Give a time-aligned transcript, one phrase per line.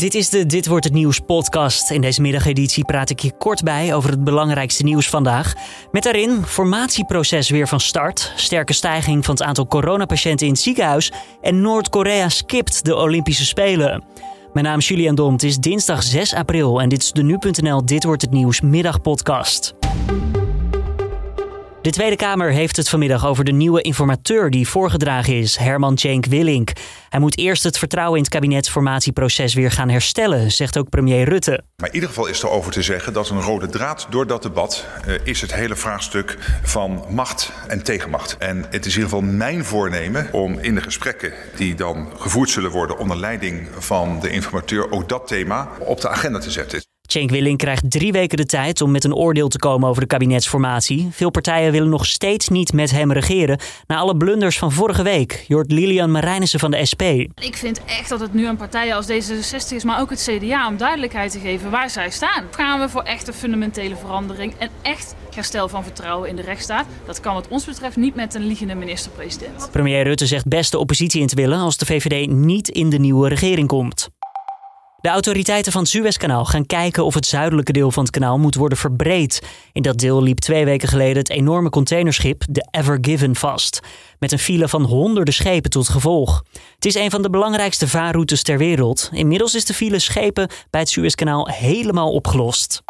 [0.00, 1.90] Dit is de Dit wordt het nieuws podcast.
[1.90, 5.54] In deze middageditie praat ik je kort bij over het belangrijkste nieuws vandaag.
[5.90, 11.12] Met daarin formatieproces weer van start, sterke stijging van het aantal coronapatiënten in het ziekenhuis
[11.40, 14.04] en Noord-Korea skipt de Olympische Spelen.
[14.52, 15.32] Mijn naam is Julian Dom.
[15.32, 19.74] Het is dinsdag 6 april en dit is de nu.nl Dit wordt het nieuws middagpodcast.
[21.82, 26.26] De Tweede Kamer heeft het vanmiddag over de nieuwe informateur die voorgedragen is, Herman Cenk
[26.26, 26.72] Willink.
[27.08, 31.62] Hij moet eerst het vertrouwen in het kabinetsformatieproces weer gaan herstellen, zegt ook premier Rutte.
[31.76, 34.42] Maar in ieder geval is er over te zeggen dat een rode draad door dat
[34.42, 38.36] debat uh, is het hele vraagstuk van macht en tegenmacht.
[38.38, 42.50] En het is in ieder geval mijn voornemen om in de gesprekken die dan gevoerd
[42.50, 46.89] zullen worden onder leiding van de informateur ook dat thema op de agenda te zetten.
[47.10, 50.08] Cenk Willing krijgt drie weken de tijd om met een oordeel te komen over de
[50.08, 51.08] kabinetsformatie.
[51.10, 53.58] Veel partijen willen nog steeds niet met hem regeren.
[53.86, 55.44] Na alle blunders van vorige week.
[55.48, 57.02] Je hoort Lilian Marijnissen van de SP.
[57.34, 60.68] Ik vind echt dat het nu aan partijen als D66 is, maar ook het CDA,
[60.68, 62.44] om duidelijkheid te geven waar zij staan.
[62.50, 66.86] Gaan we voor echte fundamentele verandering en echt herstel van vertrouwen in de rechtsstaat?
[67.06, 69.68] Dat kan wat ons betreft niet met een liegende minister-president.
[69.72, 72.98] Premier Rutte zegt best de oppositie in te willen als de VVD niet in de
[72.98, 74.08] nieuwe regering komt.
[75.00, 78.54] De autoriteiten van het Suezkanaal gaan kijken of het zuidelijke deel van het kanaal moet
[78.54, 79.42] worden verbreed.
[79.72, 83.80] In dat deel liep twee weken geleden het enorme containerschip de Ever Given vast.
[84.18, 86.44] Met een file van honderden schepen tot gevolg.
[86.74, 89.10] Het is een van de belangrijkste vaarroutes ter wereld.
[89.12, 92.82] Inmiddels is de file schepen bij het Suezkanaal helemaal opgelost.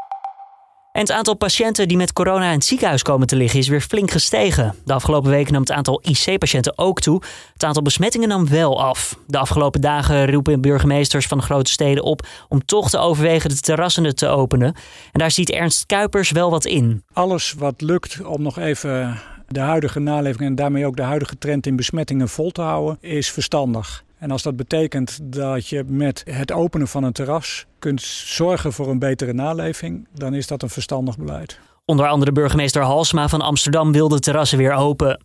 [0.92, 3.80] En het aantal patiënten die met corona in het ziekenhuis komen te liggen is weer
[3.80, 4.74] flink gestegen.
[4.84, 7.22] De afgelopen weken nam het aantal IC-patiënten ook toe.
[7.52, 9.18] Het aantal besmettingen nam wel af.
[9.27, 13.61] De afgelopen dagen roepen burgemeesters van de grote steden op om toch te overwegen de
[13.61, 14.74] terrassen te openen.
[15.12, 17.02] En daar ziet Ernst Kuipers wel wat in.
[17.12, 19.18] Alles wat lukt om nog even
[19.48, 23.30] de huidige naleving en daarmee ook de huidige trend in besmettingen vol te houden, is
[23.30, 24.05] verstandig.
[24.21, 28.89] En als dat betekent dat je met het openen van een terras kunt zorgen voor
[28.89, 31.59] een betere naleving, dan is dat een verstandig beleid.
[31.85, 35.25] Onder andere burgemeester Halsma van Amsterdam wilde terrassen weer open.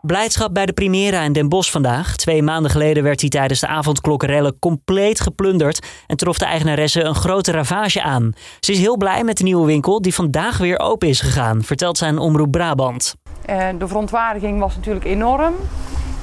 [0.00, 2.16] Blijdschap bij de Primera in Den Bosch vandaag.
[2.16, 7.14] Twee maanden geleden werd hij tijdens de avondklokkerellen compleet geplunderd en trof de eigenaresse een
[7.14, 8.32] grote ravage aan.
[8.60, 11.98] Ze is heel blij met de nieuwe winkel die vandaag weer open is gegaan, vertelt
[11.98, 13.14] zijn omroep Brabant.
[13.78, 15.54] De verontwaardiging was natuurlijk enorm.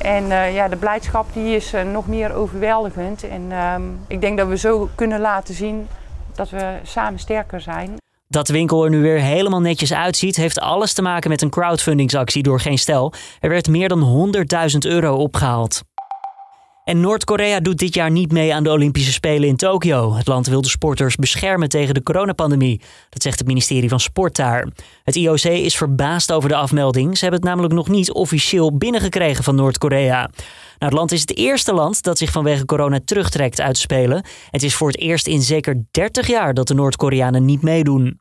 [0.03, 3.27] En uh, ja, de blijdschap die is uh, nog meer overweldigend.
[3.27, 3.75] En uh,
[4.07, 5.87] ik denk dat we zo kunnen laten zien
[6.35, 7.99] dat we samen sterker zijn.
[8.27, 11.49] Dat de winkel er nu weer helemaal netjes uitziet, heeft alles te maken met een
[11.49, 13.13] crowdfundingsactie door Geen Stel.
[13.39, 14.31] Er werd meer dan
[14.71, 15.81] 100.000 euro opgehaald.
[16.83, 20.13] En Noord-Korea doet dit jaar niet mee aan de Olympische Spelen in Tokio.
[20.13, 22.81] Het land wil de sporters beschermen tegen de coronapandemie.
[23.09, 24.67] Dat zegt het ministerie van Sport daar.
[25.03, 27.17] Het IOC is verbaasd over de afmelding.
[27.17, 30.19] Ze hebben het namelijk nog niet officieel binnengekregen van Noord-Korea.
[30.19, 30.31] Nou,
[30.77, 34.25] het land is het eerste land dat zich vanwege corona terugtrekt uit Spelen.
[34.49, 38.20] Het is voor het eerst in zeker 30 jaar dat de Noord-Koreanen niet meedoen.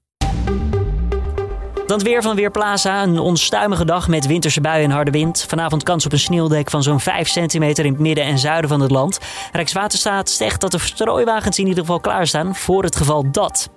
[1.90, 3.02] Dan weer van Weerplaza.
[3.02, 5.44] Een onstuimige dag met winterse buien en harde wind.
[5.48, 8.80] Vanavond kans op een sneeuwdek van zo'n 5 centimeter in het midden en zuiden van
[8.80, 9.18] het land.
[9.52, 13.70] Rijkswaterstaat zegt dat de strooiwagens in ieder geval klaarstaan voor het geval dat.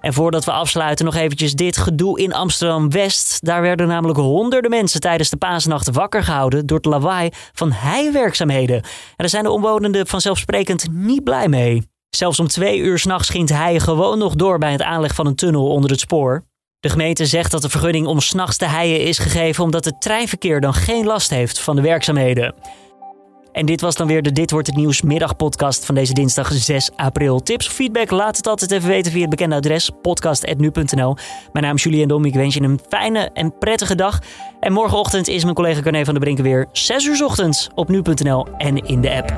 [0.00, 3.44] En voordat we afsluiten nog eventjes dit gedoe in Amsterdam-West.
[3.44, 8.76] Daar werden namelijk honderden mensen tijdens de paasnacht wakker gehouden door het lawaai van heiwerkzaamheden.
[8.76, 8.82] En
[9.16, 11.82] daar zijn de omwonenden vanzelfsprekend niet blij mee.
[12.10, 15.34] Zelfs om twee uur s'nachts ging hei gewoon nog door bij het aanleg van een
[15.34, 16.50] tunnel onder het spoor.
[16.82, 20.60] De gemeente zegt dat de vergunning om s'nachts te heien is gegeven omdat het treinverkeer
[20.60, 22.54] dan geen last heeft van de werkzaamheden.
[23.52, 26.90] En dit was dan weer de Dit wordt het nieuws middagpodcast van deze dinsdag 6
[26.96, 27.42] april.
[27.42, 31.16] Tips of feedback, laat het altijd even weten via het bekende adres podcast.nu.nl.
[31.52, 34.18] Mijn naam is Julien Dom, ik wens je een fijne en prettige dag.
[34.60, 38.46] En morgenochtend is mijn collega Carne van der Brinken weer 6 uur ochtends op nu.nl
[38.58, 39.32] en in de app.